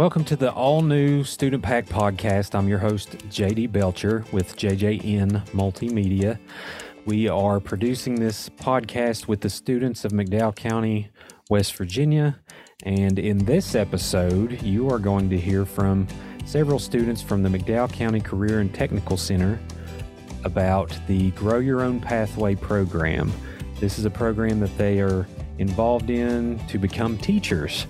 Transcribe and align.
Welcome 0.00 0.24
to 0.24 0.36
the 0.36 0.50
all 0.50 0.80
new 0.80 1.24
Student 1.24 1.62
Pack 1.62 1.84
podcast. 1.84 2.54
I'm 2.54 2.66
your 2.66 2.78
host, 2.78 3.18
JD 3.28 3.70
Belcher 3.70 4.24
with 4.32 4.56
JJN 4.56 5.46
Multimedia. 5.50 6.38
We 7.04 7.28
are 7.28 7.60
producing 7.60 8.14
this 8.14 8.48
podcast 8.48 9.28
with 9.28 9.42
the 9.42 9.50
students 9.50 10.06
of 10.06 10.12
McDowell 10.12 10.56
County, 10.56 11.10
West 11.50 11.76
Virginia. 11.76 12.40
And 12.84 13.18
in 13.18 13.44
this 13.44 13.74
episode, 13.74 14.62
you 14.62 14.88
are 14.88 14.98
going 14.98 15.28
to 15.28 15.38
hear 15.38 15.66
from 15.66 16.08
several 16.46 16.78
students 16.78 17.20
from 17.20 17.42
the 17.42 17.50
McDowell 17.50 17.92
County 17.92 18.20
Career 18.20 18.60
and 18.60 18.74
Technical 18.74 19.18
Center 19.18 19.60
about 20.44 20.98
the 21.08 21.30
Grow 21.32 21.58
Your 21.58 21.82
Own 21.82 22.00
Pathway 22.00 22.54
program. 22.54 23.30
This 23.80 23.98
is 23.98 24.06
a 24.06 24.10
program 24.10 24.60
that 24.60 24.74
they 24.78 25.02
are 25.02 25.28
involved 25.58 26.08
in 26.08 26.58
to 26.68 26.78
become 26.78 27.18
teachers 27.18 27.86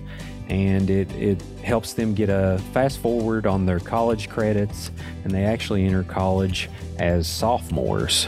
and 0.51 0.91
it, 0.91 1.11
it 1.13 1.41
helps 1.63 1.93
them 1.93 2.13
get 2.13 2.29
a 2.29 2.61
fast 2.73 2.99
forward 2.99 3.47
on 3.47 3.65
their 3.65 3.79
college 3.79 4.29
credits 4.29 4.91
and 5.23 5.33
they 5.33 5.45
actually 5.45 5.87
enter 5.87 6.03
college 6.03 6.69
as 6.99 7.29
sophomores. 7.29 8.27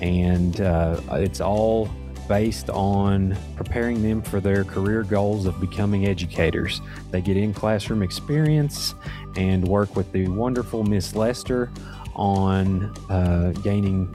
And 0.00 0.60
uh, 0.60 1.00
it's 1.12 1.40
all 1.40 1.90
based 2.28 2.70
on 2.70 3.36
preparing 3.56 4.00
them 4.00 4.22
for 4.22 4.40
their 4.40 4.62
career 4.62 5.02
goals 5.02 5.46
of 5.46 5.60
becoming 5.60 6.06
educators. 6.06 6.80
They 7.10 7.20
get 7.20 7.36
in 7.36 7.52
classroom 7.52 8.02
experience 8.02 8.94
and 9.36 9.66
work 9.66 9.96
with 9.96 10.10
the 10.12 10.28
wonderful 10.28 10.84
miss 10.84 11.16
lester 11.16 11.72
on 12.14 12.94
uh, 13.10 13.52
gaining 13.62 14.14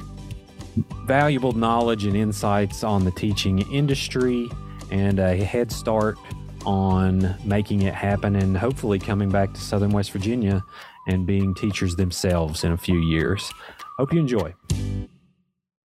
valuable 1.05 1.51
knowledge 1.51 2.05
and 2.05 2.15
insights 2.15 2.81
on 2.85 3.03
the 3.03 3.11
teaching 3.11 3.59
industry 3.73 4.49
and 4.89 5.19
a 5.19 5.35
head 5.35 5.69
start 5.69 6.17
on 6.65 7.35
making 7.43 7.81
it 7.81 7.93
happen 7.93 8.35
and 8.35 8.57
hopefully 8.57 8.99
coming 8.99 9.29
back 9.29 9.53
to 9.53 9.61
Southern 9.61 9.91
West 9.91 10.11
Virginia 10.11 10.61
and 11.07 11.25
being 11.25 11.53
teachers 11.53 11.95
themselves 11.95 12.63
in 12.63 12.71
a 12.71 12.77
few 12.77 12.99
years. 12.99 13.51
Hope 13.97 14.13
you 14.13 14.19
enjoy. 14.19 14.53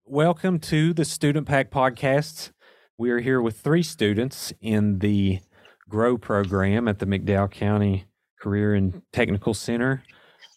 Welcome 0.04 0.60
to 0.60 0.92
the 0.94 1.04
Student 1.04 1.46
Pack 1.46 1.70
Podcast. 1.70 2.52
We 2.98 3.10
are 3.10 3.20
here 3.20 3.42
with 3.42 3.58
three 3.60 3.82
students 3.82 4.52
in 4.60 5.00
the 5.00 5.40
GROW 5.88 6.16
program 6.18 6.88
at 6.88 6.98
the 6.98 7.06
McDowell 7.06 7.50
County 7.50 8.06
Career 8.40 8.74
and 8.74 9.02
Technical 9.12 9.54
Center. 9.54 10.02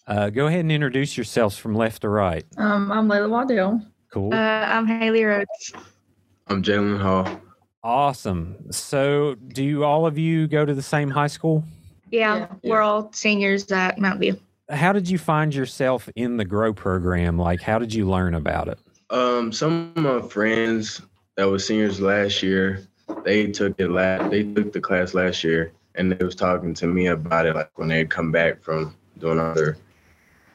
Uh, 0.08 0.30
go 0.30 0.48
ahead 0.48 0.62
and 0.62 0.72
introduce 0.72 1.18
yourselves 1.18 1.58
from 1.58 1.76
left 1.76 2.02
to 2.02 2.10
right. 2.10 2.46
Um, 2.58 2.92
I'm 2.92 3.08
Layla 3.08 3.30
Waddell. 3.30 3.82
Cool. 4.12 4.34
Uh, 4.34 4.38
I'm 4.38 4.88
Haley 4.88 5.24
Rhodes. 5.24 5.74
I'm 6.48 6.64
Jalen 6.64 7.00
Hall. 7.00 7.42
Awesome. 7.84 8.72
So, 8.72 9.36
do 9.36 9.64
you, 9.64 9.84
all 9.86 10.06
of 10.06 10.18
you 10.18 10.48
go 10.48 10.66
to 10.66 10.74
the 10.74 10.82
same 10.82 11.10
high 11.10 11.28
school? 11.28 11.64
Yeah, 12.12 12.48
Yeah. 12.62 12.70
we're 12.70 12.82
all 12.82 13.12
seniors 13.14 13.72
at 13.72 13.98
Mount 14.00 14.20
View. 14.20 14.38
How 14.70 14.92
did 14.94 15.10
you 15.10 15.18
find 15.18 15.54
yourself 15.56 16.10
in 16.16 16.38
the 16.38 16.46
GROW 16.46 16.74
program? 16.74 17.38
Like, 17.38 17.62
how 17.62 17.80
did 17.80 17.94
you 17.94 18.08
learn 18.10 18.36
about 18.36 18.68
it? 18.68 18.80
Um, 19.10 19.52
some 19.52 19.92
of 19.96 20.04
my 20.04 20.22
friends 20.28 21.02
that 21.38 21.50
were 21.50 21.58
seniors 21.58 22.00
last 22.02 22.44
year, 22.44 22.86
they 23.24 23.48
took 23.48 23.80
it 23.80 23.90
last. 23.90 24.30
They 24.30 24.44
took 24.44 24.74
the 24.74 24.82
class 24.82 25.14
last 25.14 25.44
year, 25.44 25.72
and 25.96 26.12
they 26.12 26.24
was 26.24 26.36
talking 26.36 26.74
to 26.76 26.88
me 26.88 27.08
about 27.08 27.46
it, 27.48 27.56
like 27.56 27.72
when 27.80 27.88
they 27.88 28.06
come 28.06 28.32
back 28.32 28.62
from 28.62 28.96
doing 29.18 29.40
other 29.40 29.78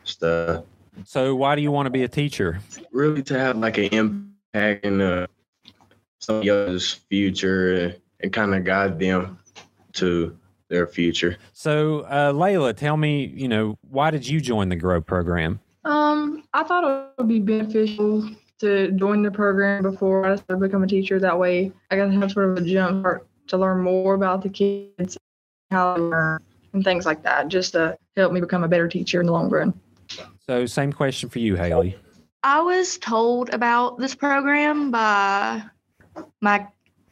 stuff. 0.04 0.64
So, 1.04 1.34
why 1.34 1.56
do 1.56 1.62
you 1.62 1.72
want 1.72 1.86
to 1.86 1.90
be 1.90 2.04
a 2.04 2.08
teacher? 2.08 2.60
Really, 2.92 3.22
to 3.24 3.36
have 3.38 3.56
like 3.56 3.78
an 3.78 3.84
impact 4.54 4.84
in 4.84 5.00
uh, 5.00 5.26
somebody 6.24 6.48
else's 6.48 6.92
future 6.92 7.96
and 8.20 8.32
kind 8.32 8.54
of 8.54 8.64
guide 8.64 8.98
them 8.98 9.38
to 9.94 10.36
their 10.68 10.86
future. 10.86 11.36
So, 11.52 12.00
uh, 12.00 12.32
Layla, 12.32 12.76
tell 12.76 12.96
me, 12.96 13.26
you 13.26 13.48
know, 13.48 13.78
why 13.88 14.10
did 14.10 14.26
you 14.26 14.40
join 14.40 14.68
the 14.68 14.76
GROW 14.76 15.00
program? 15.00 15.60
Um, 15.84 16.44
I 16.52 16.64
thought 16.64 16.84
it 16.84 17.18
would 17.18 17.28
be 17.28 17.40
beneficial 17.40 18.28
to 18.60 18.90
join 18.92 19.22
the 19.22 19.30
program 19.30 19.82
before 19.82 20.26
I 20.26 20.36
started 20.36 20.60
becoming 20.60 20.86
a 20.86 20.88
teacher. 20.88 21.20
That 21.20 21.38
way, 21.38 21.72
I 21.90 21.96
got 21.96 22.06
to 22.06 22.12
have 22.12 22.32
sort 22.32 22.50
of 22.50 22.64
a 22.64 22.66
jump 22.66 23.00
start 23.00 23.26
to 23.48 23.58
learn 23.58 23.82
more 23.82 24.14
about 24.14 24.42
the 24.42 24.48
kids, 24.48 25.18
how 25.70 25.94
they 25.94 26.00
learn, 26.00 26.40
and 26.72 26.82
things 26.82 27.04
like 27.04 27.22
that, 27.22 27.48
just 27.48 27.72
to 27.72 27.96
help 28.16 28.32
me 28.32 28.40
become 28.40 28.64
a 28.64 28.68
better 28.68 28.88
teacher 28.88 29.20
in 29.20 29.26
the 29.26 29.32
long 29.32 29.50
run. 29.50 29.78
So, 30.46 30.66
same 30.66 30.92
question 30.92 31.28
for 31.28 31.38
you, 31.38 31.56
Haley. 31.56 31.96
I 32.42 32.60
was 32.60 32.98
told 32.98 33.50
about 33.50 33.98
this 33.98 34.14
program 34.14 34.90
by 34.90 35.62
my 36.40 36.66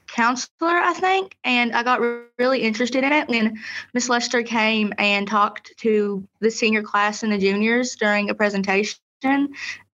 counselor, 0.09 0.51
I 0.61 0.93
think, 0.93 1.37
and 1.45 1.73
I 1.75 1.83
got 1.83 2.01
re- 2.01 2.25
really 2.39 2.61
interested 2.61 3.03
in 3.03 3.13
it 3.13 3.29
when 3.29 3.59
Miss 3.95 4.09
Lester 4.09 4.43
came 4.43 4.93
and 4.99 5.27
talked 5.27 5.73
to 5.79 6.27
the 6.41 6.51
senior 6.51 6.83
class 6.83 7.23
and 7.23 7.33
the 7.33 7.39
juniors 7.39 7.97
during 7.97 8.31
a 8.31 8.35
presentation. 8.35 8.99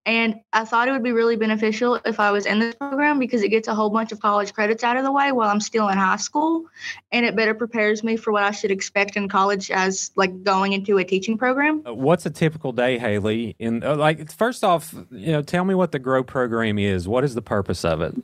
And 0.09 0.41
I 0.55 0.65
thought 0.65 0.89
it 0.89 0.93
would 0.93 1.03
be 1.03 1.13
really 1.13 1.37
beneficial 1.37 1.97
if 2.07 2.19
I 2.19 2.31
was 2.31 2.47
in 2.47 2.61
this 2.61 2.75
program 2.75 3.19
because 3.19 3.43
it 3.43 3.51
gets 3.51 3.69
a 3.69 3.75
whole 3.75 3.91
bunch 3.91 4.11
of 4.11 4.21
college 4.21 4.55
credits 4.55 4.83
out 4.83 4.97
of 4.97 5.05
the 5.05 5.13
way 5.13 5.33
while 5.33 5.51
I'm 5.51 5.61
still 5.61 5.87
in 5.89 5.99
high 5.99 6.17
school. 6.17 6.65
And 7.13 7.27
it 7.27 7.37
better 7.37 7.53
prepares 7.53 8.03
me 8.03 8.17
for 8.17 8.33
what 8.33 8.43
I 8.43 8.51
should 8.51 8.71
expect 8.71 9.17
in 9.17 9.29
college 9.29 9.71
as 9.71 10.11
like 10.17 10.43
going 10.43 10.73
into 10.73 10.97
a 10.97 11.05
teaching 11.05 11.37
program. 11.37 11.83
Uh, 11.87 11.93
What's 11.93 12.25
a 12.25 12.31
typical 12.31 12.73
day, 12.73 12.97
Haley? 12.97 13.55
In 13.59 13.85
uh, 13.85 13.97
like, 13.97 14.33
first 14.33 14.65
off, 14.65 14.95
you 15.11 15.31
know, 15.31 15.43
tell 15.43 15.67
me 15.67 15.75
what 15.75 15.93
the 15.93 15.99
GROW 15.99 16.23
program 16.23 16.79
is. 16.79 17.07
What 17.07 17.23
is 17.23 17.35
the 17.35 17.43
purpose 17.43 17.85
of 17.85 18.01
it? 18.01 18.15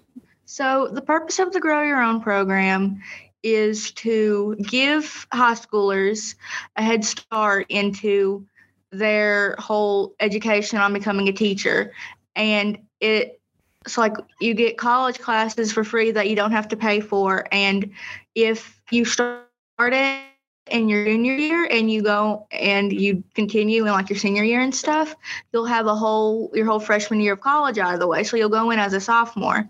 So, 0.46 0.88
the 0.88 1.02
purpose 1.02 1.38
of 1.38 1.52
the 1.52 1.60
Grow 1.60 1.82
Your 1.82 2.02
Own 2.02 2.20
program 2.20 3.02
is 3.42 3.90
to 3.92 4.56
give 4.60 5.26
high 5.32 5.54
schoolers 5.54 6.34
a 6.76 6.82
head 6.82 7.04
start 7.04 7.66
into 7.68 8.46
their 8.90 9.56
whole 9.58 10.14
education 10.20 10.78
on 10.78 10.92
becoming 10.92 11.28
a 11.28 11.32
teacher. 11.32 11.92
And 12.36 12.78
it 13.00 13.40
it's 13.84 13.98
like 13.98 14.14
you 14.40 14.54
get 14.54 14.78
college 14.78 15.18
classes 15.18 15.72
for 15.72 15.84
free 15.84 16.10
that 16.12 16.28
you 16.28 16.36
don't 16.36 16.52
have 16.52 16.68
to 16.68 16.76
pay 16.76 17.00
for. 17.00 17.46
And 17.52 17.90
if 18.34 18.80
you 18.90 19.04
start 19.04 19.44
it 19.78 20.22
in 20.70 20.88
your 20.88 21.04
junior 21.04 21.34
year 21.34 21.68
and 21.70 21.90
you 21.90 22.02
go 22.02 22.46
and 22.50 22.90
you 22.90 23.22
continue 23.34 23.84
in 23.84 23.92
like 23.92 24.08
your 24.08 24.18
senior 24.18 24.42
year 24.42 24.62
and 24.62 24.74
stuff, 24.74 25.14
you'll 25.52 25.66
have 25.66 25.86
a 25.86 25.94
whole 25.94 26.50
your 26.54 26.64
whole 26.64 26.80
freshman 26.80 27.20
year 27.20 27.34
of 27.34 27.40
college 27.40 27.78
out 27.78 27.92
of 27.92 28.00
the 28.00 28.06
way. 28.06 28.24
So 28.24 28.36
you'll 28.38 28.48
go 28.48 28.70
in 28.70 28.78
as 28.78 28.94
a 28.94 29.00
sophomore. 29.00 29.68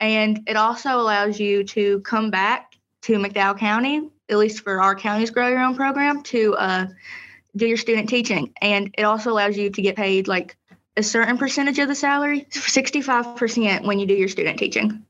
And 0.00 0.42
it 0.46 0.56
also 0.56 1.00
allows 1.00 1.40
you 1.40 1.64
to 1.64 2.00
come 2.00 2.30
back 2.30 2.74
to 3.02 3.14
McDowell 3.14 3.58
County, 3.58 4.08
at 4.28 4.36
least 4.38 4.60
for 4.60 4.80
our 4.80 4.94
county's 4.94 5.30
Grow 5.30 5.48
Your 5.48 5.60
Own 5.60 5.74
program, 5.74 6.22
to 6.24 6.54
uh, 6.54 6.86
do 7.56 7.66
your 7.66 7.76
student 7.76 8.08
teaching. 8.08 8.52
And 8.60 8.94
it 8.96 9.02
also 9.02 9.30
allows 9.30 9.56
you 9.56 9.70
to 9.70 9.82
get 9.82 9.96
paid 9.96 10.28
like 10.28 10.56
a 10.96 11.02
certain 11.02 11.38
percentage 11.38 11.78
of 11.78 11.88
the 11.88 11.94
salary, 11.94 12.46
65% 12.50 13.86
when 13.86 13.98
you 13.98 14.06
do 14.06 14.14
your 14.14 14.28
student 14.28 14.58
teaching. 14.58 15.04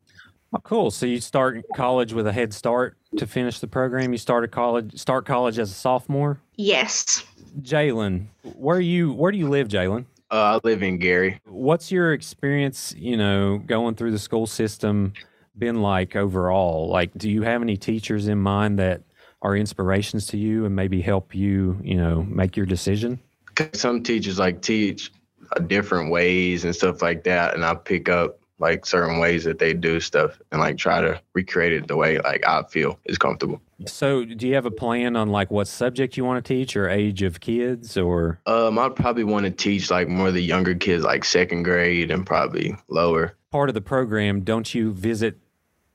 Oh, 0.53 0.59
cool. 0.63 0.91
So 0.91 1.05
you 1.05 1.21
start 1.21 1.63
college 1.75 2.13
with 2.15 2.27
a 2.27 2.33
head 2.33 2.55
start 2.55 2.97
to 3.17 3.27
finish 3.27 3.59
the 3.59 3.67
program. 3.67 4.13
You 4.13 4.19
started 4.19 4.51
college, 4.51 4.99
start 4.99 5.27
college 5.27 5.59
as 5.59 5.71
a 5.71 5.75
sophomore. 5.75 6.41
Yes. 6.57 7.23
Jalen, 7.61 8.27
where 8.43 8.81
you 8.81 9.13
where 9.13 9.31
do 9.31 9.39
you 9.39 9.49
live, 9.49 9.69
Jalen? 9.69 10.07
Uh, 10.31 10.59
I 10.63 10.67
live 10.67 10.83
in 10.83 10.99
Gary. 10.99 11.41
What's 11.47 11.91
your 11.91 12.13
experience, 12.13 12.95
you 12.97 13.17
know, 13.17 13.59
going 13.59 13.95
through 13.95 14.11
the 14.11 14.19
school 14.19 14.47
system 14.47 15.15
been 15.57 15.81
like 15.81 16.17
overall? 16.17 16.89
Like, 16.89 17.13
do 17.17 17.31
you 17.31 17.43
have 17.43 17.63
any 17.63 17.77
teachers 17.77 18.29
in 18.29 18.39
mind 18.39 18.79
that 18.79 19.03
are 19.41 19.57
inspirations 19.57 20.27
to 20.29 20.37
you 20.37 20.67
and 20.67 20.77
maybe 20.77 21.01
help 21.01 21.35
you, 21.35 21.79
you 21.83 21.97
know, 21.97 22.23
make 22.25 22.57
your 22.57 22.67
decision? 22.67 23.19
Some 23.73 24.03
teachers 24.03 24.39
like 24.39 24.61
teach 24.61 25.13
different 25.67 26.11
ways 26.11 26.65
and 26.65 26.77
stuff 26.77 27.01
like 27.01 27.25
that, 27.25 27.55
and 27.55 27.65
I 27.65 27.75
pick 27.75 28.09
up 28.09 28.39
like 28.59 28.87
certain 28.87 29.19
ways 29.19 29.45
that 29.45 29.59
they 29.59 29.73
do 29.73 30.01
stuff 30.01 30.41
and 30.51 30.61
like 30.61 30.77
try 30.77 31.01
to 31.01 31.21
recreate 31.35 31.73
it 31.73 31.89
the 31.89 31.97
way 31.97 32.19
like 32.19 32.47
I 32.47 32.63
feel 32.65 32.99
is 33.05 33.19
comfortable. 33.19 33.61
So, 33.87 34.25
do 34.25 34.49
you 34.49 34.55
have 34.55 34.67
a 34.67 34.73
plan 34.73 35.15
on 35.15 35.29
like 35.29 35.51
what 35.51 35.69
subject 35.69 36.17
you 36.17 36.25
want 36.25 36.45
to 36.45 36.49
teach 36.49 36.77
or 36.77 36.89
age 36.89 37.23
of 37.23 37.41
kids 37.41 37.97
or? 37.97 38.41
Um, 38.47 38.79
I'd 38.79 38.97
probably 38.97 39.25
want 39.25 39.45
to 39.45 39.53
teach 39.53 39.91
like 39.91 40.09
more 40.09 40.29
of 40.29 40.35
the 40.35 40.43
younger 40.43 40.75
kids, 40.75 41.05
like 41.05 41.25
second 41.25 41.63
grade 41.63 42.11
and 42.11 42.27
probably 42.27 42.77
lower. 42.89 43.37
part 43.53 43.69
of 43.69 43.75
the 43.75 43.81
program, 43.81 44.41
don't 44.41 44.75
you 44.75 44.93
visit 44.93 45.39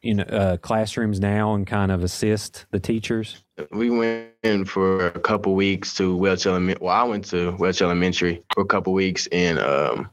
you 0.02 0.14
know 0.14 0.24
uh, 0.24 0.58
classrooms 0.58 1.20
now 1.20 1.54
and 1.56 1.68
kind 1.68 1.92
of 1.92 2.04
assist 2.04 2.66
the 2.72 2.80
teachers? 2.80 3.44
We 3.72 3.90
went 3.90 4.30
in 4.44 4.66
for 4.66 5.08
a 5.08 5.20
couple 5.20 5.54
weeks 5.54 5.94
to 5.96 6.16
Welch 6.16 6.46
Elementary. 6.46 6.86
Well, 6.86 6.96
I 6.96 7.04
went 7.04 7.26
to 7.26 7.52
Welch 7.58 7.82
Elementary 7.82 8.44
for 8.54 8.62
a 8.62 8.66
couple 8.66 8.94
weeks 8.94 9.28
in 9.28 9.58
um 9.58 10.10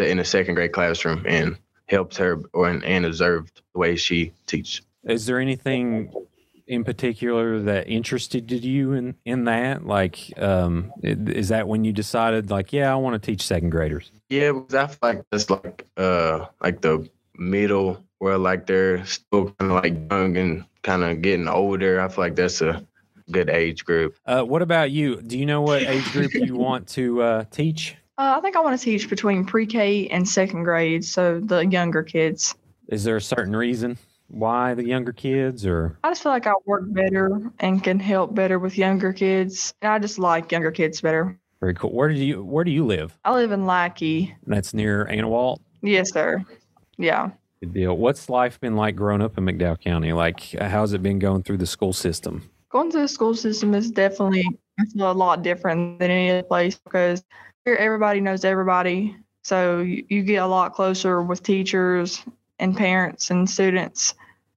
in 0.00 0.18
a 0.18 0.24
second 0.24 0.54
grade 0.54 0.72
classroom 0.72 1.24
and 1.28 1.56
helped 1.88 2.16
her 2.16 2.40
or 2.52 2.68
and, 2.68 2.84
and 2.84 3.04
observed 3.04 3.62
the 3.72 3.78
way 3.78 3.96
she 3.96 4.32
teach. 4.46 4.82
Is 5.04 5.26
there 5.26 5.38
anything 5.38 6.12
in 6.66 6.84
particular 6.84 7.60
that 7.60 7.88
interested 7.88 8.50
you 8.50 8.92
in 8.92 9.14
in 9.24 9.44
that? 9.44 9.86
Like, 9.86 10.32
um, 10.38 10.92
is 11.02 11.48
that 11.48 11.66
when 11.68 11.84
you 11.84 11.92
decided, 11.92 12.50
like, 12.50 12.72
yeah, 12.72 12.92
I 12.92 12.96
want 12.96 13.20
to 13.20 13.26
teach 13.26 13.42
second 13.42 13.70
graders? 13.70 14.10
Yeah, 14.28 14.52
because 14.52 14.74
I 14.74 14.86
feel 14.86 14.98
like 15.02 15.22
that's 15.30 15.50
like 15.50 15.86
uh 15.96 16.46
like 16.62 16.80
the 16.80 17.08
middle 17.36 18.02
where 18.18 18.38
like 18.38 18.66
they're 18.66 19.04
still 19.04 19.50
kind 19.58 19.72
of 19.72 19.82
like 19.82 19.94
young 20.10 20.36
and 20.36 20.64
kind 20.82 21.02
of 21.02 21.22
getting 21.22 21.48
older. 21.48 22.00
I 22.00 22.08
feel 22.08 22.24
like 22.24 22.36
that's 22.36 22.60
a 22.60 22.86
good 23.30 23.50
age 23.50 23.84
group. 23.84 24.16
Uh, 24.26 24.42
what 24.42 24.62
about 24.62 24.90
you? 24.90 25.20
Do 25.20 25.38
you 25.38 25.46
know 25.46 25.62
what 25.62 25.82
age 25.82 26.10
group 26.12 26.34
you 26.34 26.54
want 26.56 26.88
to 26.88 27.22
uh, 27.22 27.44
teach? 27.50 27.96
Uh, 28.22 28.38
I 28.38 28.40
think 28.40 28.54
I 28.54 28.60
want 28.60 28.78
to 28.78 28.84
teach 28.84 29.10
between 29.10 29.44
pre-K 29.44 30.06
and 30.06 30.28
second 30.28 30.62
grade, 30.62 31.04
so 31.04 31.40
the 31.40 31.66
younger 31.66 32.04
kids. 32.04 32.54
Is 32.86 33.02
there 33.02 33.16
a 33.16 33.20
certain 33.20 33.56
reason 33.56 33.98
why 34.28 34.74
the 34.74 34.86
younger 34.86 35.12
kids, 35.12 35.66
or 35.66 35.98
I 36.04 36.10
just 36.10 36.22
feel 36.22 36.30
like 36.30 36.46
I 36.46 36.52
work 36.64 36.84
better 36.86 37.50
and 37.58 37.82
can 37.82 37.98
help 37.98 38.32
better 38.32 38.60
with 38.60 38.78
younger 38.78 39.12
kids, 39.12 39.74
and 39.82 39.90
I 39.90 39.98
just 39.98 40.20
like 40.20 40.52
younger 40.52 40.70
kids 40.70 41.00
better. 41.00 41.36
very 41.58 41.74
cool? 41.74 41.92
Where 41.92 42.10
do 42.10 42.14
you 42.14 42.44
Where 42.44 42.62
do 42.62 42.70
you 42.70 42.86
live? 42.86 43.18
I 43.24 43.34
live 43.34 43.50
in 43.50 43.66
Leckie. 43.66 44.36
That's 44.46 44.72
near 44.72 45.06
Anawalt. 45.06 45.58
Yes, 45.82 46.12
sir. 46.12 46.44
Yeah. 46.98 47.30
Good 47.58 47.74
deal. 47.74 47.96
What's 47.96 48.28
life 48.28 48.60
been 48.60 48.76
like 48.76 48.94
growing 48.94 49.20
up 49.20 49.36
in 49.36 49.44
McDowell 49.44 49.80
County? 49.80 50.12
Like, 50.12 50.52
how's 50.60 50.92
it 50.92 51.02
been 51.02 51.18
going 51.18 51.42
through 51.42 51.58
the 51.58 51.66
school 51.66 51.92
system? 51.92 52.48
Going 52.70 52.92
to 52.92 53.00
the 53.00 53.08
school 53.08 53.34
system 53.34 53.74
is 53.74 53.90
definitely 53.90 54.46
a 55.00 55.12
lot 55.12 55.42
different 55.42 55.98
than 55.98 56.12
any 56.12 56.30
other 56.30 56.44
place 56.44 56.78
because 56.78 57.24
everybody 57.66 58.20
knows 58.20 58.44
everybody. 58.44 59.16
So 59.42 59.80
you, 59.80 60.04
you 60.08 60.22
get 60.22 60.42
a 60.42 60.46
lot 60.46 60.74
closer 60.74 61.22
with 61.22 61.42
teachers 61.42 62.22
and 62.58 62.76
parents 62.76 63.30
and 63.30 63.48
students. 63.48 64.14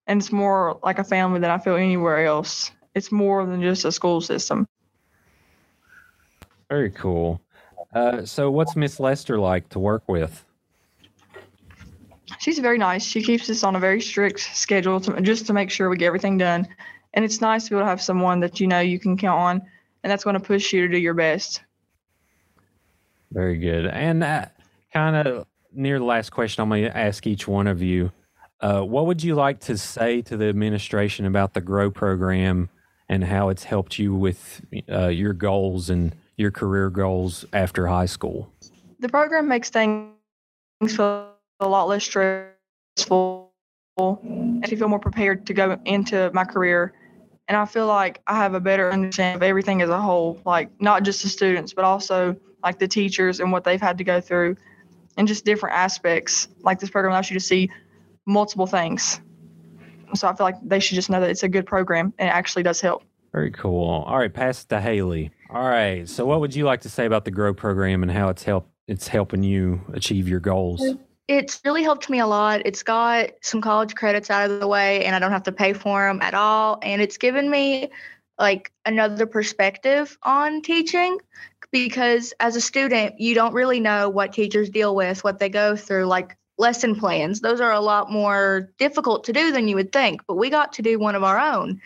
And 0.07 0.21
it's 0.21 0.31
more 0.31 0.79
like 0.83 0.99
a 0.99 1.03
family 1.03 1.39
than 1.39 1.49
I 1.49 1.57
feel 1.57 1.75
anywhere 1.75 2.25
else. 2.25 2.71
It's 2.93 3.11
more 3.11 3.45
than 3.45 3.61
just 3.61 3.85
a 3.85 3.91
school 3.91 4.21
system. 4.21 4.67
Very 6.69 6.91
cool. 6.91 7.41
Uh, 7.93 8.25
so, 8.25 8.51
what's 8.51 8.75
Miss 8.75 8.99
Lester 8.99 9.39
like 9.39 9.69
to 9.69 9.79
work 9.79 10.03
with? 10.07 10.43
She's 12.39 12.59
very 12.59 12.77
nice. 12.77 13.05
She 13.05 13.21
keeps 13.21 13.49
us 13.49 13.63
on 13.63 13.75
a 13.75 13.79
very 13.79 14.01
strict 14.01 14.39
schedule 14.39 14.99
to, 15.01 15.21
just 15.21 15.47
to 15.47 15.53
make 15.53 15.69
sure 15.69 15.89
we 15.89 15.97
get 15.97 16.07
everything 16.07 16.37
done. 16.37 16.67
And 17.13 17.23
it's 17.23 17.39
nice 17.39 17.65
to 17.65 17.69
be 17.69 17.75
able 17.75 17.85
to 17.85 17.89
have 17.89 18.01
someone 18.01 18.41
that 18.41 18.59
you 18.59 18.67
know 18.67 18.81
you 18.81 18.99
can 18.99 19.15
count 19.15 19.39
on 19.39 19.69
and 20.03 20.11
that's 20.11 20.23
going 20.23 20.33
to 20.35 20.39
push 20.39 20.73
you 20.73 20.81
to 20.81 20.93
do 20.93 20.97
your 20.97 21.13
best. 21.13 21.61
Very 23.35 23.57
good. 23.57 23.85
And 23.85 24.23
uh, 24.23 24.45
kind 24.93 25.27
of 25.27 25.45
near 25.73 25.99
the 25.99 26.05
last 26.05 26.29
question, 26.29 26.61
I'm 26.61 26.69
going 26.69 26.83
to 26.83 26.97
ask 26.97 27.27
each 27.27 27.49
one 27.49 27.67
of 27.67 27.81
you. 27.81 28.13
Uh, 28.61 28.79
what 28.79 29.07
would 29.07 29.21
you 29.21 29.35
like 29.35 29.59
to 29.59 29.77
say 29.77 30.21
to 30.21 30.37
the 30.37 30.45
administration 30.45 31.25
about 31.25 31.53
the 31.53 31.59
GROW 31.59 31.91
program 31.91 32.69
and 33.09 33.25
how 33.25 33.49
it's 33.49 33.65
helped 33.65 33.99
you 33.99 34.15
with 34.15 34.61
uh, 34.89 35.07
your 35.07 35.33
goals 35.33 35.89
and 35.89 36.15
your 36.37 36.49
career 36.49 36.89
goals 36.89 37.43
after 37.51 37.87
high 37.87 38.05
school? 38.05 38.49
The 38.99 39.09
program 39.09 39.49
makes 39.49 39.69
things 39.69 40.13
feel 40.87 41.33
a 41.59 41.67
lot 41.67 41.89
less 41.89 42.05
stressful. 42.05 43.51
Me 43.97 44.61
feel 44.65 44.87
more 44.87 44.97
prepared 44.97 45.45
to 45.47 45.53
go 45.53 45.77
into 45.83 46.31
my 46.33 46.45
career. 46.45 46.93
And 47.49 47.57
I 47.57 47.65
feel 47.65 47.87
like 47.87 48.21
I 48.27 48.37
have 48.37 48.53
a 48.53 48.61
better 48.61 48.93
understanding 48.93 49.35
of 49.35 49.43
everything 49.43 49.81
as 49.81 49.89
a 49.89 49.99
whole, 49.99 50.41
like 50.45 50.69
not 50.79 51.03
just 51.03 51.21
the 51.21 51.27
students, 51.27 51.73
but 51.73 51.83
also 51.83 52.37
like 52.65 52.79
the 52.79 52.87
teachers 52.87 53.39
and 53.39 53.51
what 53.51 53.63
they've 53.63 53.79
had 53.79 53.97
to 53.99 54.03
go 54.03 54.19
through 54.19 54.57
and 55.17 55.27
just 55.27 55.45
different 55.45 55.75
aspects. 55.75 56.49
Like 56.61 56.79
this 56.79 56.89
program 56.89 57.13
allows 57.13 57.29
you 57.29 57.35
to 57.35 57.45
see 57.45 57.69
multiple 58.25 58.67
things. 58.67 59.21
So 60.15 60.27
I 60.27 60.35
feel 60.35 60.45
like 60.45 60.55
they 60.63 60.79
should 60.79 60.95
just 60.95 61.09
know 61.09 61.21
that 61.21 61.29
it's 61.29 61.43
a 61.43 61.47
good 61.47 61.65
program 61.65 62.13
and 62.17 62.27
it 62.27 62.31
actually 62.31 62.63
does 62.63 62.81
help. 62.81 63.03
Very 63.31 63.51
cool. 63.51 64.03
All 64.07 64.17
right, 64.17 64.33
pass 64.33 64.63
it 64.63 64.69
to 64.69 64.81
Haley. 64.81 65.31
All 65.49 65.67
right. 65.67 66.07
So, 66.07 66.25
what 66.25 66.39
would 66.39 66.55
you 66.55 66.63
like 66.63 66.81
to 66.81 66.89
say 66.89 67.05
about 67.05 67.25
the 67.25 67.31
GROW 67.31 67.53
program 67.53 68.01
and 68.01 68.11
how 68.11 68.29
it's 68.29 68.43
help 68.43 68.69
it's 68.87 69.07
helping 69.07 69.43
you 69.43 69.81
achieve 69.93 70.27
your 70.27 70.39
goals? 70.39 70.81
It's 71.27 71.59
really 71.65 71.83
helped 71.83 72.09
me 72.09 72.19
a 72.19 72.27
lot. 72.27 72.61
It's 72.65 72.83
got 72.83 73.31
some 73.41 73.59
college 73.59 73.95
credits 73.95 74.29
out 74.29 74.49
of 74.49 74.59
the 74.59 74.67
way, 74.67 75.03
and 75.03 75.15
I 75.15 75.19
don't 75.19 75.31
have 75.31 75.43
to 75.43 75.51
pay 75.51 75.73
for 75.73 76.07
them 76.07 76.21
at 76.21 76.33
all. 76.33 76.79
And 76.81 77.01
it's 77.01 77.17
given 77.17 77.49
me 77.49 77.89
like 78.39 78.71
another 78.85 79.25
perspective 79.25 80.17
on 80.23 80.61
teaching 80.61 81.17
because 81.75 82.33
as 82.39 82.55
a 82.55 82.61
student, 82.61 83.19
you 83.19 83.35
don't 83.35 83.53
really 83.53 83.81
know 83.81 84.07
what 84.07 84.31
teachers 84.31 84.69
deal 84.69 84.95
with, 84.95 85.25
what 85.25 85.39
they 85.39 85.49
go 85.49 85.75
through, 85.75 86.05
like 86.05 86.37
lesson 86.57 86.95
plans. 86.95 87.41
Those 87.41 87.59
are 87.59 87.73
a 87.73 87.81
lot 87.81 88.09
more 88.09 88.71
difficult 88.77 89.25
to 89.25 89.33
do 89.33 89.51
than 89.51 89.67
you 89.67 89.75
would 89.75 89.91
think, 89.91 90.21
but 90.25 90.35
we 90.35 90.49
got 90.49 90.71
to 90.73 90.81
do 90.81 90.97
one 90.97 91.15
of 91.15 91.23
our 91.25 91.37
own. 91.37 91.81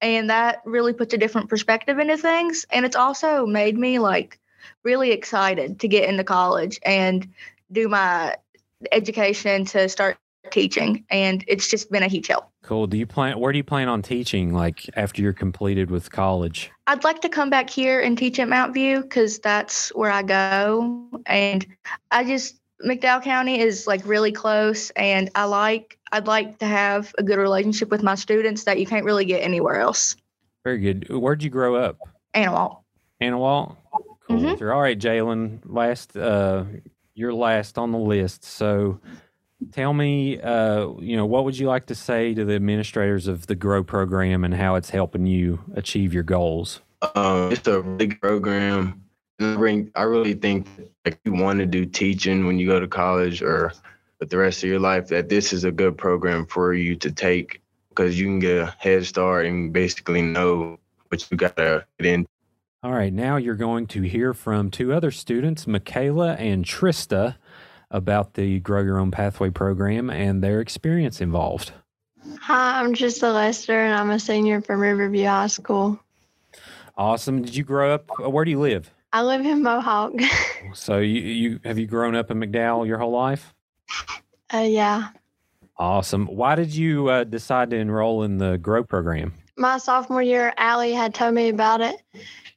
And 0.00 0.30
that 0.30 0.62
really 0.64 0.92
puts 0.92 1.12
a 1.12 1.18
different 1.18 1.48
perspective 1.48 1.98
into 1.98 2.16
things. 2.16 2.66
And 2.70 2.86
it's 2.86 2.94
also 2.94 3.44
made 3.44 3.76
me 3.76 3.98
like 3.98 4.38
really 4.84 5.10
excited 5.10 5.80
to 5.80 5.88
get 5.88 6.08
into 6.08 6.22
college 6.22 6.78
and 6.84 7.28
do 7.72 7.88
my 7.88 8.36
education 8.92 9.64
to 9.64 9.88
start 9.88 10.18
teaching. 10.52 11.04
And 11.10 11.44
it's 11.48 11.66
just 11.66 11.90
been 11.90 12.04
a 12.04 12.08
huge 12.08 12.28
help. 12.28 12.51
Cool. 12.72 12.86
Do 12.86 12.96
you 12.96 13.06
plan? 13.06 13.38
Where 13.38 13.52
do 13.52 13.58
you 13.58 13.64
plan 13.64 13.90
on 13.90 14.00
teaching? 14.00 14.54
Like 14.54 14.88
after 14.96 15.20
you're 15.20 15.34
completed 15.34 15.90
with 15.90 16.10
college? 16.10 16.70
I'd 16.86 17.04
like 17.04 17.20
to 17.20 17.28
come 17.28 17.50
back 17.50 17.68
here 17.68 18.00
and 18.00 18.16
teach 18.16 18.38
at 18.38 18.48
Mount 18.48 18.72
View 18.72 19.02
because 19.02 19.38
that's 19.40 19.90
where 19.90 20.10
I 20.10 20.22
go. 20.22 21.06
And 21.26 21.66
I 22.12 22.24
just 22.24 22.58
McDowell 22.82 23.22
County 23.22 23.60
is 23.60 23.86
like 23.86 24.00
really 24.06 24.32
close, 24.32 24.88
and 24.96 25.28
I 25.34 25.44
like 25.44 25.98
I'd 26.12 26.26
like 26.26 26.60
to 26.60 26.64
have 26.64 27.14
a 27.18 27.22
good 27.22 27.36
relationship 27.36 27.90
with 27.90 28.02
my 28.02 28.14
students 28.14 28.64
that 28.64 28.80
you 28.80 28.86
can't 28.86 29.04
really 29.04 29.26
get 29.26 29.40
anywhere 29.40 29.78
else. 29.78 30.16
Very 30.64 30.78
good. 30.78 31.10
Where'd 31.10 31.42
you 31.42 31.50
grow 31.50 31.76
up? 31.76 31.98
Anawalt. 32.34 32.78
Anawalt. 33.20 33.76
Cool. 34.26 34.38
Mhm. 34.38 34.72
All 34.74 34.80
right, 34.80 34.98
Jalen. 34.98 35.58
Last, 35.66 36.16
uh, 36.16 36.64
you're 37.14 37.34
last 37.34 37.76
on 37.76 37.92
the 37.92 37.98
list. 37.98 38.46
So, 38.46 38.98
tell 39.70 39.92
me, 39.92 40.40
uh, 40.40 40.88
you 40.98 41.16
know, 41.16 41.26
what 41.26 41.44
would 41.44 41.58
you 41.58 41.66
like 41.66 41.86
to 41.86 41.94
say 41.94 42.34
to 42.34 42.44
the 42.44 42.54
administrators 42.54 43.28
of 43.28 43.46
the 43.46 43.54
Grow 43.54 43.84
program 43.84 44.44
and 44.44 44.54
how 44.54 44.74
it's 44.74 44.90
helping 44.90 45.26
you 45.26 45.60
achieve 45.74 46.12
your 46.12 46.22
goals? 46.22 46.80
Um, 47.14 47.52
it's 47.52 47.66
a 47.66 47.82
big 47.82 48.20
program. 48.20 49.02
I 49.40 50.02
really 50.02 50.34
think 50.34 50.68
like 51.04 51.18
you 51.24 51.32
want 51.32 51.58
to 51.58 51.66
do 51.66 51.84
teaching 51.84 52.46
when 52.46 52.58
you 52.58 52.66
go 52.66 52.78
to 52.78 52.86
college 52.86 53.42
or 53.42 53.72
with 54.20 54.30
the 54.30 54.36
rest 54.36 54.62
of 54.62 54.68
your 54.68 54.78
life 54.78 55.08
that 55.08 55.28
this 55.28 55.52
is 55.52 55.64
a 55.64 55.72
good 55.72 55.98
program 55.98 56.46
for 56.46 56.74
you 56.74 56.94
to 56.96 57.10
take 57.10 57.60
because 57.88 58.18
you 58.18 58.26
can 58.26 58.38
get 58.38 58.58
a 58.58 58.74
head 58.78 59.04
start 59.04 59.46
and 59.46 59.72
basically 59.72 60.22
know 60.22 60.78
what 61.08 61.28
you 61.30 61.36
gotta 61.36 61.84
get 61.98 62.06
in. 62.06 62.26
All 62.84 62.92
right, 62.92 63.12
now 63.12 63.36
you're 63.36 63.54
going 63.54 63.86
to 63.88 64.02
hear 64.02 64.34
from 64.34 64.70
two 64.70 64.92
other 64.92 65.10
students, 65.10 65.66
Michaela 65.66 66.34
and 66.34 66.64
Trista, 66.64 67.36
about 67.92 68.34
the 68.34 68.58
Grow 68.60 68.82
Your 68.82 68.98
Own 68.98 69.10
Pathway 69.12 69.50
program 69.50 70.10
and 70.10 70.42
their 70.42 70.60
experience 70.60 71.20
involved. 71.20 71.72
Hi, 72.40 72.80
I'm 72.80 72.94
Trista 72.94 73.32
Lester, 73.32 73.78
and 73.78 73.94
I'm 73.94 74.10
a 74.10 74.18
senior 74.18 74.60
from 74.60 74.80
Riverview 74.80 75.26
High 75.26 75.46
School. 75.46 76.00
Awesome. 76.96 77.42
Did 77.42 77.54
you 77.54 77.64
grow 77.64 77.94
up? 77.94 78.10
uh, 78.22 78.28
Where 78.30 78.44
do 78.44 78.50
you 78.50 78.60
live? 78.60 78.90
I 79.12 79.22
live 79.22 79.44
in 79.44 79.62
Mohawk. 79.62 80.12
So 80.74 80.98
you, 80.98 81.20
you 81.20 81.60
have 81.64 81.76
you 81.78 81.86
grown 81.86 82.14
up 82.14 82.30
in 82.30 82.38
McDowell 82.38 82.86
your 82.86 82.96
whole 82.96 83.10
life? 83.12 83.52
uh, 84.54 84.58
yeah. 84.58 85.08
Awesome. 85.76 86.26
Why 86.26 86.54
did 86.54 86.74
you 86.74 87.08
uh, 87.08 87.24
decide 87.24 87.70
to 87.70 87.76
enroll 87.76 88.22
in 88.22 88.38
the 88.38 88.56
Grow 88.58 88.84
program? 88.84 89.34
My 89.56 89.78
sophomore 89.78 90.22
year, 90.22 90.54
Allie 90.56 90.92
had 90.94 91.14
told 91.14 91.34
me 91.34 91.48
about 91.48 91.80
it. 91.80 91.96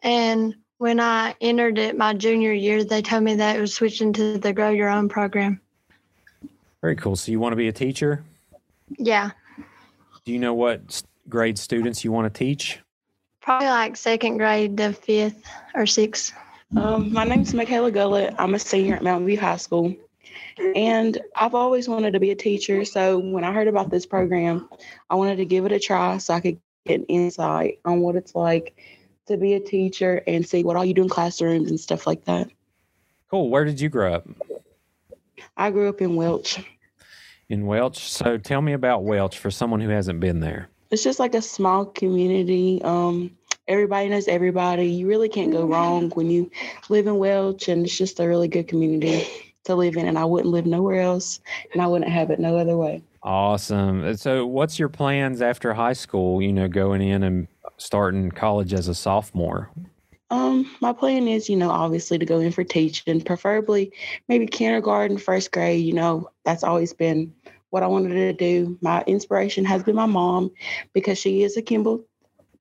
And 0.03 0.55
when 0.77 0.99
I 0.99 1.35
entered 1.41 1.77
it 1.77 1.97
my 1.97 2.13
junior 2.13 2.51
year, 2.51 2.83
they 2.83 3.01
told 3.01 3.23
me 3.23 3.35
that 3.35 3.55
it 3.55 3.61
was 3.61 3.73
switching 3.73 4.13
to 4.13 4.37
the 4.37 4.53
Grow 4.53 4.69
Your 4.69 4.89
Own 4.89 5.07
program. 5.09 5.61
Very 6.81 6.95
cool. 6.95 7.15
So 7.15 7.31
you 7.31 7.39
want 7.39 7.53
to 7.53 7.57
be 7.57 7.67
a 7.67 7.73
teacher? 7.73 8.23
Yeah. 8.97 9.31
Do 10.25 10.31
you 10.31 10.39
know 10.39 10.53
what 10.53 11.01
grade 11.29 11.57
students 11.57 12.03
you 12.03 12.11
want 12.11 12.31
to 12.31 12.37
teach? 12.37 12.79
Probably 13.41 13.67
like 13.67 13.95
second 13.95 14.37
grade 14.37 14.77
to 14.77 14.93
fifth 14.93 15.43
or 15.73 15.85
sixth. 15.85 16.33
Um, 16.75 17.13
my 17.13 17.23
name's 17.23 17.53
Michaela 17.53 17.91
Gullett. 17.91 18.35
I'm 18.37 18.55
a 18.55 18.59
senior 18.59 18.95
at 18.95 19.03
Mountain 19.03 19.27
View 19.27 19.39
High 19.39 19.57
School. 19.57 19.95
And 20.75 21.17
I've 21.35 21.55
always 21.55 21.87
wanted 21.87 22.11
to 22.13 22.19
be 22.19 22.31
a 22.31 22.35
teacher. 22.35 22.85
So 22.85 23.17
when 23.17 23.43
I 23.43 23.53
heard 23.53 23.67
about 23.67 23.89
this 23.89 24.05
program, 24.05 24.67
I 25.09 25.15
wanted 25.15 25.37
to 25.37 25.45
give 25.45 25.65
it 25.65 25.71
a 25.71 25.79
try 25.79 26.17
so 26.17 26.33
I 26.33 26.39
could 26.39 26.59
get 26.85 26.99
an 26.99 27.05
insight 27.05 27.79
on 27.85 28.01
what 28.01 28.15
it's 28.15 28.35
like 28.35 28.75
to 29.27 29.37
be 29.37 29.53
a 29.53 29.59
teacher 29.59 30.21
and 30.27 30.47
see 30.47 30.63
what 30.63 30.75
all 30.75 30.85
you 30.85 30.93
do 30.93 31.03
in 31.03 31.09
classrooms 31.09 31.69
and 31.69 31.79
stuff 31.79 32.05
like 32.05 32.25
that. 32.25 32.49
Cool. 33.29 33.49
Where 33.49 33.65
did 33.65 33.81
you 33.81 33.89
grow 33.89 34.13
up? 34.13 34.27
I 35.57 35.71
grew 35.71 35.89
up 35.89 36.01
in 36.01 36.15
Welch. 36.15 36.63
In 37.49 37.65
Welch. 37.65 38.11
So 38.11 38.37
tell 38.37 38.61
me 38.61 38.73
about 38.73 39.03
Welch 39.03 39.37
for 39.37 39.51
someone 39.51 39.79
who 39.79 39.89
hasn't 39.89 40.19
been 40.19 40.39
there. 40.39 40.69
It's 40.91 41.03
just 41.03 41.19
like 41.19 41.33
a 41.33 41.41
small 41.41 41.85
community. 41.85 42.81
Um, 42.83 43.31
everybody 43.67 44.09
knows 44.09 44.27
everybody. 44.27 44.87
You 44.87 45.07
really 45.07 45.29
can't 45.29 45.51
go 45.51 45.65
wrong 45.65 46.11
when 46.11 46.29
you 46.29 46.51
live 46.89 47.07
in 47.07 47.17
Welch, 47.17 47.67
and 47.67 47.85
it's 47.85 47.97
just 47.97 48.19
a 48.19 48.27
really 48.27 48.47
good 48.47 48.67
community 48.67 49.27
to 49.63 49.75
live 49.75 49.95
in. 49.95 50.07
And 50.07 50.19
I 50.19 50.25
wouldn't 50.25 50.53
live 50.53 50.65
nowhere 50.65 51.01
else, 51.01 51.39
and 51.73 51.81
I 51.81 51.87
wouldn't 51.87 52.11
have 52.11 52.29
it 52.29 52.39
no 52.39 52.57
other 52.57 52.77
way. 52.77 53.01
Awesome. 53.23 54.15
So 54.17 54.45
what's 54.45 54.77
your 54.77 54.89
plans 54.89 55.41
after 55.41 55.73
high 55.73 55.93
school, 55.93 56.43
you 56.43 56.53
know, 56.53 56.67
going 56.67 57.01
in 57.01 57.23
and 57.23 57.47
starting 57.77 58.31
college 58.31 58.73
as 58.73 58.87
a 58.87 58.95
sophomore? 58.95 59.69
Um, 60.31 60.69
my 60.81 60.91
plan 60.91 61.27
is, 61.27 61.49
you 61.49 61.55
know, 61.55 61.69
obviously 61.69 62.17
to 62.17 62.25
go 62.25 62.39
in 62.39 62.51
for 62.51 62.63
teaching, 62.63 63.21
preferably 63.21 63.91
maybe 64.27 64.47
kindergarten, 64.47 65.17
first 65.17 65.51
grade. 65.51 65.85
You 65.85 65.93
know, 65.93 66.29
that's 66.43 66.63
always 66.63 66.93
been 66.93 67.33
what 67.69 67.83
I 67.83 67.87
wanted 67.87 68.15
to 68.15 68.33
do. 68.33 68.77
My 68.81 69.03
inspiration 69.05 69.65
has 69.65 69.83
been 69.83 69.95
my 69.95 70.07
mom 70.07 70.51
because 70.93 71.17
she 71.17 71.43
is 71.43 71.57
a 71.57 71.61
Kimball 71.61 72.05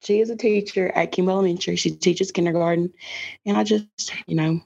she 0.04 0.20
is 0.20 0.30
a 0.30 0.36
teacher 0.36 0.90
at 0.94 1.12
Kimball 1.12 1.34
Elementary. 1.34 1.76
She 1.76 1.90
teaches 1.90 2.30
kindergarten. 2.30 2.92
And 3.46 3.56
I 3.56 3.64
just, 3.64 4.12
you 4.26 4.36
know, 4.36 4.60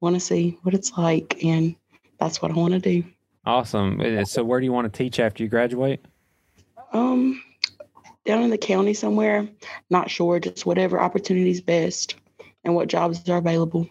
want 0.00 0.14
to 0.14 0.20
see 0.20 0.58
what 0.62 0.74
it's 0.74 0.92
like. 0.96 1.42
And 1.44 1.74
that's 2.18 2.40
what 2.40 2.52
I 2.52 2.54
want 2.54 2.74
to 2.74 2.80
do. 2.80 3.04
Awesome. 3.44 4.24
So, 4.24 4.44
where 4.44 4.60
do 4.60 4.64
you 4.64 4.72
want 4.72 4.90
to 4.90 4.96
teach 4.96 5.18
after 5.18 5.42
you 5.42 5.48
graduate? 5.48 6.04
Um, 6.92 7.42
down 8.24 8.42
in 8.42 8.50
the 8.50 8.58
county 8.58 8.94
somewhere, 8.94 9.48
not 9.90 10.10
sure, 10.10 10.40
just 10.40 10.66
whatever 10.66 11.00
opportunity's 11.00 11.60
best 11.60 12.16
and 12.64 12.74
what 12.74 12.88
jobs 12.88 13.28
are 13.28 13.38
available. 13.38 13.88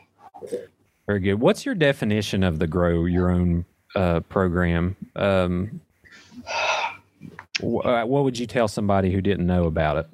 Very 1.05 1.19
good. 1.19 1.35
What's 1.35 1.65
your 1.65 1.75
definition 1.75 2.43
of 2.43 2.59
the 2.59 2.67
Grow 2.67 3.05
Your 3.05 3.29
Own 3.29 3.65
uh, 3.95 4.21
program? 4.21 4.95
Um, 5.15 5.81
uh, 7.61 8.03
what 8.03 8.23
would 8.23 8.37
you 8.37 8.47
tell 8.47 8.67
somebody 8.67 9.11
who 9.11 9.21
didn't 9.21 9.45
know 9.45 9.65
about 9.65 9.97
it? 9.97 10.07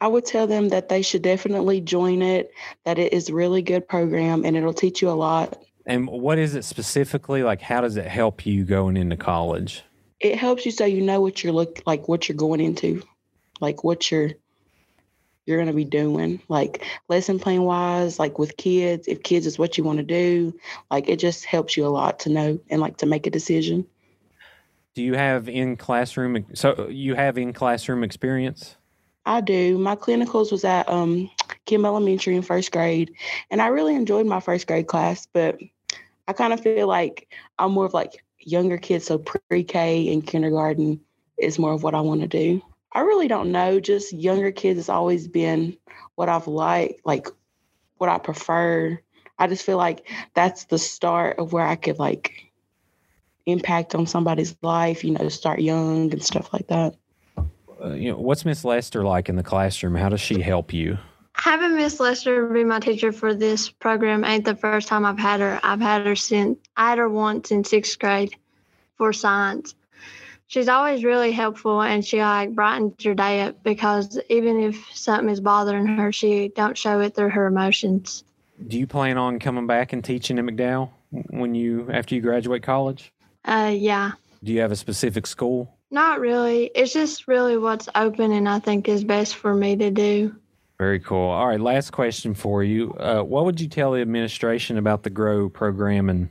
I 0.00 0.08
would 0.08 0.26
tell 0.26 0.46
them 0.46 0.68
that 0.68 0.88
they 0.88 1.02
should 1.02 1.22
definitely 1.22 1.80
join 1.80 2.22
it, 2.22 2.52
that 2.84 2.98
it 2.98 3.12
is 3.12 3.28
a 3.28 3.34
really 3.34 3.62
good 3.62 3.88
program 3.88 4.44
and 4.44 4.56
it'll 4.56 4.74
teach 4.74 5.00
you 5.00 5.08
a 5.08 5.12
lot. 5.12 5.62
And 5.86 6.06
what 6.08 6.38
is 6.38 6.54
it 6.54 6.64
specifically? 6.64 7.42
Like, 7.42 7.62
how 7.62 7.80
does 7.80 7.96
it 7.96 8.06
help 8.06 8.44
you 8.44 8.64
going 8.64 8.96
into 8.96 9.16
college? 9.16 9.82
It 10.20 10.36
helps 10.36 10.66
you 10.66 10.72
so 10.72 10.84
you 10.84 11.00
know 11.00 11.20
what 11.20 11.42
you're 11.42 11.52
look 11.52 11.82
like 11.86 12.08
what 12.08 12.28
you're 12.28 12.36
going 12.36 12.60
into, 12.60 13.02
like 13.60 13.84
what 13.84 14.10
you're 14.10 14.32
you're 15.46 15.58
gonna 15.58 15.72
be 15.72 15.84
doing, 15.84 16.40
like 16.48 16.84
lesson 17.08 17.38
plan 17.38 17.62
wise, 17.62 18.18
like 18.18 18.38
with 18.38 18.56
kids, 18.56 19.06
if 19.06 19.22
kids 19.22 19.46
is 19.46 19.58
what 19.58 19.78
you 19.78 19.84
want 19.84 19.98
to 19.98 20.04
do, 20.04 20.52
like 20.90 21.08
it 21.08 21.18
just 21.18 21.44
helps 21.44 21.76
you 21.76 21.86
a 21.86 21.88
lot 21.88 22.18
to 22.20 22.30
know 22.30 22.58
and 22.68 22.80
like 22.80 22.96
to 22.98 23.06
make 23.06 23.26
a 23.26 23.30
decision. 23.30 23.86
Do 24.94 25.02
you 25.02 25.14
have 25.14 25.48
in 25.48 25.76
classroom? 25.76 26.46
So 26.54 26.88
you 26.88 27.14
have 27.14 27.38
in 27.38 27.52
classroom 27.52 28.02
experience? 28.02 28.76
I 29.24 29.40
do. 29.40 29.76
My 29.76 29.94
clinicals 29.94 30.50
was 30.50 30.64
at 30.64 30.88
um, 30.88 31.30
Kim 31.64 31.84
Elementary 31.84 32.34
in 32.34 32.42
first 32.42 32.72
grade, 32.72 33.12
and 33.50 33.60
I 33.60 33.66
really 33.66 33.94
enjoyed 33.94 34.26
my 34.26 34.40
first 34.40 34.66
grade 34.66 34.86
class. 34.86 35.28
But 35.32 35.58
I 36.26 36.32
kind 36.32 36.52
of 36.52 36.60
feel 36.60 36.86
like 36.86 37.28
I'm 37.58 37.72
more 37.72 37.84
of 37.84 37.94
like 37.94 38.24
younger 38.38 38.78
kids, 38.78 39.06
so 39.06 39.18
pre-K 39.18 40.12
and 40.12 40.26
kindergarten 40.26 41.00
is 41.38 41.58
more 41.58 41.72
of 41.72 41.82
what 41.82 41.94
I 41.94 42.00
want 42.00 42.22
to 42.22 42.28
do. 42.28 42.62
I 42.96 43.00
really 43.00 43.28
don't 43.28 43.52
know. 43.52 43.78
Just 43.78 44.14
younger 44.14 44.50
kids 44.50 44.78
has 44.78 44.88
always 44.88 45.28
been 45.28 45.76
what 46.14 46.30
I've 46.30 46.46
liked, 46.46 47.02
like 47.04 47.28
what 47.98 48.08
I 48.08 48.16
prefer. 48.16 48.98
I 49.38 49.46
just 49.48 49.66
feel 49.66 49.76
like 49.76 50.10
that's 50.32 50.64
the 50.64 50.78
start 50.78 51.38
of 51.38 51.52
where 51.52 51.66
I 51.66 51.76
could 51.76 51.98
like 51.98 52.50
impact 53.44 53.94
on 53.94 54.06
somebody's 54.06 54.56
life. 54.62 55.04
You 55.04 55.10
know, 55.10 55.28
start 55.28 55.60
young 55.60 56.10
and 56.10 56.24
stuff 56.24 56.50
like 56.54 56.68
that. 56.68 56.94
Uh, 57.84 57.90
you 57.90 58.12
know, 58.12 58.16
what's 58.16 58.46
Miss 58.46 58.64
Lester 58.64 59.04
like 59.04 59.28
in 59.28 59.36
the 59.36 59.42
classroom? 59.42 59.94
How 59.94 60.08
does 60.08 60.22
she 60.22 60.40
help 60.40 60.72
you? 60.72 60.96
Having 61.34 61.76
Miss 61.76 62.00
Lester 62.00 62.46
be 62.46 62.64
my 62.64 62.80
teacher 62.80 63.12
for 63.12 63.34
this 63.34 63.68
program 63.68 64.24
ain't 64.24 64.46
the 64.46 64.56
first 64.56 64.88
time 64.88 65.04
I've 65.04 65.18
had 65.18 65.40
her. 65.40 65.60
I've 65.62 65.82
had 65.82 66.06
her 66.06 66.16
since 66.16 66.58
I 66.78 66.88
had 66.88 66.98
her 66.98 67.10
once 67.10 67.50
in 67.50 67.62
sixth 67.62 67.98
grade 67.98 68.34
for 68.96 69.12
science. 69.12 69.74
She's 70.48 70.68
always 70.68 71.02
really 71.02 71.32
helpful 71.32 71.82
and 71.82 72.04
she 72.04 72.20
like 72.20 72.54
brightens 72.54 73.04
your 73.04 73.14
day 73.14 73.42
up 73.42 73.62
because 73.62 74.18
even 74.30 74.60
if 74.60 74.76
something 74.94 75.28
is 75.28 75.40
bothering 75.40 75.86
her, 75.86 76.12
she 76.12 76.48
don't 76.48 76.78
show 76.78 77.00
it 77.00 77.14
through 77.14 77.30
her 77.30 77.46
emotions. 77.46 78.22
Do 78.66 78.78
you 78.78 78.86
plan 78.86 79.18
on 79.18 79.38
coming 79.38 79.66
back 79.66 79.92
and 79.92 80.04
teaching 80.04 80.38
in 80.38 80.46
McDowell 80.46 80.90
when 81.30 81.54
you 81.54 81.90
after 81.90 82.14
you 82.14 82.20
graduate 82.20 82.62
college? 82.62 83.12
Uh, 83.44 83.72
yeah, 83.74 84.12
Do 84.42 84.52
you 84.52 84.60
have 84.60 84.72
a 84.72 84.76
specific 84.76 85.26
school? 85.26 85.72
not 85.90 86.18
really. 86.20 86.64
It's 86.74 86.92
just 86.92 87.28
really 87.28 87.56
what's 87.56 87.88
open 87.94 88.32
and 88.32 88.48
I 88.48 88.58
think 88.58 88.88
is 88.88 89.04
best 89.04 89.36
for 89.36 89.54
me 89.54 89.76
to 89.76 89.90
do. 89.90 90.34
Very 90.78 91.00
cool. 91.00 91.30
All 91.30 91.46
right, 91.46 91.60
last 91.60 91.90
question 91.92 92.34
for 92.34 92.62
you. 92.62 92.92
Uh, 92.94 93.22
what 93.22 93.44
would 93.46 93.60
you 93.60 93.68
tell 93.68 93.92
the 93.92 94.00
administration 94.00 94.78
about 94.78 95.04
the 95.04 95.10
Grow 95.10 95.48
program 95.48 96.10
and 96.10 96.28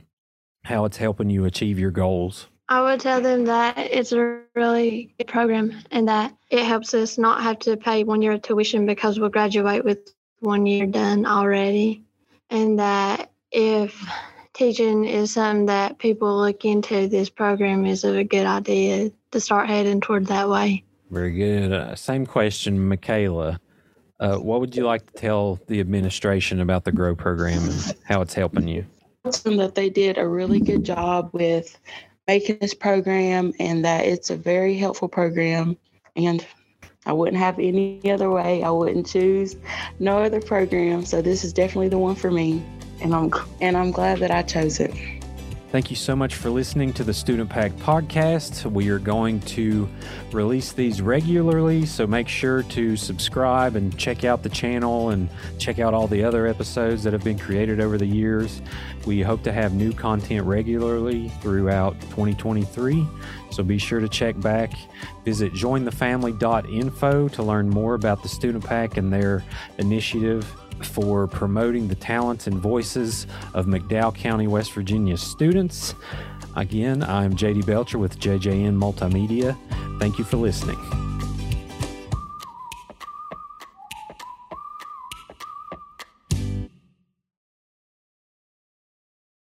how 0.64 0.84
it's 0.84 0.98
helping 0.98 1.30
you 1.30 1.46
achieve 1.46 1.78
your 1.78 1.90
goals? 1.90 2.48
I 2.68 2.82
would 2.82 3.00
tell 3.00 3.20
them 3.20 3.44
that 3.44 3.78
it's 3.78 4.12
a 4.12 4.40
really 4.54 5.14
good 5.18 5.28
program 5.28 5.72
and 5.92 6.08
that 6.08 6.36
it 6.50 6.64
helps 6.64 6.94
us 6.94 7.16
not 7.16 7.42
have 7.42 7.60
to 7.60 7.76
pay 7.76 8.02
one 8.02 8.22
year 8.22 8.32
of 8.32 8.42
tuition 8.42 8.86
because 8.86 9.20
we'll 9.20 9.28
graduate 9.28 9.84
with 9.84 10.12
one 10.40 10.66
year 10.66 10.86
done 10.86 11.26
already. 11.26 12.02
And 12.50 12.80
that 12.80 13.30
if 13.52 14.04
teaching 14.52 15.04
is 15.04 15.32
something 15.32 15.66
that 15.66 15.98
people 15.98 16.38
look 16.38 16.64
into, 16.64 17.06
this 17.06 17.30
program 17.30 17.86
is 17.86 18.02
a 18.02 18.24
good 18.24 18.46
idea 18.46 19.12
to 19.30 19.40
start 19.40 19.68
heading 19.68 20.00
toward 20.00 20.26
that 20.26 20.48
way. 20.48 20.82
Very 21.10 21.32
good. 21.32 21.72
Uh, 21.72 21.94
same 21.94 22.26
question, 22.26 22.88
Michaela. 22.88 23.60
Uh, 24.18 24.38
what 24.38 24.60
would 24.60 24.74
you 24.74 24.84
like 24.84 25.06
to 25.06 25.12
tell 25.12 25.60
the 25.68 25.78
administration 25.78 26.60
about 26.60 26.84
the 26.84 26.90
Grow 26.90 27.14
program 27.14 27.62
and 27.62 27.94
how 28.04 28.22
it's 28.22 28.34
helping 28.34 28.66
you? 28.66 28.86
that 29.22 29.74
they 29.74 29.90
did 29.90 30.18
a 30.18 30.26
really 30.26 30.60
good 30.60 30.84
job 30.84 31.30
with 31.32 31.78
making 32.26 32.58
this 32.60 32.74
program 32.74 33.52
and 33.60 33.84
that 33.84 34.04
it's 34.04 34.30
a 34.30 34.36
very 34.36 34.76
helpful 34.76 35.08
program 35.08 35.76
and 36.16 36.44
I 37.06 37.12
wouldn't 37.12 37.36
have 37.36 37.58
any 37.60 38.00
other 38.10 38.30
way. 38.30 38.64
I 38.64 38.70
wouldn't 38.70 39.06
choose 39.06 39.56
no 40.00 40.18
other 40.18 40.40
program. 40.40 41.04
So 41.04 41.22
this 41.22 41.44
is 41.44 41.52
definitely 41.52 41.88
the 41.88 41.98
one 41.98 42.16
for 42.16 42.32
me. 42.32 42.64
And 43.00 43.14
I'm 43.14 43.30
and 43.60 43.76
I'm 43.76 43.92
glad 43.92 44.18
that 44.18 44.30
I 44.30 44.42
chose 44.42 44.80
it. 44.80 44.92
Thank 45.72 45.90
you 45.90 45.96
so 45.96 46.14
much 46.14 46.36
for 46.36 46.48
listening 46.48 46.92
to 46.92 47.02
the 47.02 47.12
Student 47.12 47.50
Pack 47.50 47.72
podcast. 47.72 48.70
We 48.70 48.88
are 48.88 49.00
going 49.00 49.40
to 49.40 49.88
release 50.32 50.72
these 50.72 51.02
regularly, 51.02 51.86
so 51.86 52.06
make 52.06 52.28
sure 52.28 52.62
to 52.62 52.96
subscribe 52.96 53.74
and 53.74 53.94
check 53.98 54.22
out 54.22 54.44
the 54.44 54.48
channel 54.48 55.10
and 55.10 55.28
check 55.58 55.80
out 55.80 55.92
all 55.92 56.06
the 56.06 56.22
other 56.22 56.46
episodes 56.46 57.02
that 57.02 57.12
have 57.12 57.24
been 57.24 57.38
created 57.38 57.80
over 57.80 57.98
the 57.98 58.06
years. 58.06 58.62
We 59.06 59.22
hope 59.22 59.42
to 59.42 59.52
have 59.52 59.74
new 59.74 59.92
content 59.92 60.46
regularly 60.46 61.30
throughout 61.42 62.00
2023, 62.02 63.04
so 63.50 63.64
be 63.64 63.78
sure 63.78 63.98
to 63.98 64.08
check 64.08 64.38
back. 64.40 64.72
Visit 65.24 65.52
jointhefamily.info 65.52 67.28
to 67.28 67.42
learn 67.42 67.68
more 67.68 67.94
about 67.94 68.22
the 68.22 68.28
Student 68.28 68.64
Pack 68.64 68.96
and 68.96 69.12
their 69.12 69.42
initiative 69.78 70.46
for 70.82 71.26
promoting 71.26 71.88
the 71.88 71.94
talents 71.94 72.46
and 72.46 72.58
voices 72.58 73.26
of 73.54 73.66
McDowell 73.66 74.14
County, 74.14 74.46
West 74.46 74.72
Virginia 74.72 75.16
students. 75.16 75.94
Again, 76.56 77.02
I'm 77.02 77.34
JD 77.34 77.66
Belcher 77.66 77.98
with 77.98 78.18
JJN 78.18 78.76
Multimedia. 78.76 79.56
Thank 79.98 80.18
you 80.18 80.24
for 80.24 80.36
listening. 80.36 81.15